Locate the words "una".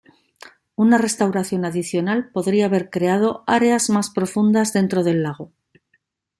0.75-0.97